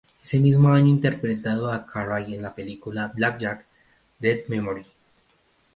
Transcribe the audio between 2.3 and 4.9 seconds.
en la película "BlackJack: Dead Memory".